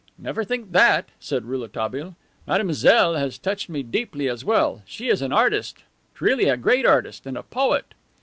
"Never 0.17 0.43
think 0.43 0.71
that," 0.71 1.09
said 1.19 1.45
Rouletabille. 1.45 2.15
"Mademoiselle 2.47 3.13
has 3.13 3.37
touched 3.37 3.69
me 3.69 3.83
deeply 3.83 4.27
as 4.27 4.43
well. 4.43 4.81
She 4.87 5.09
is 5.09 5.21
an 5.21 5.31
artist, 5.31 5.83
really 6.19 6.49
a 6.49 6.57
great 6.57 6.87
artist. 6.87 7.27
And 7.27 7.37
a 7.37 7.43
poet." 7.43 7.93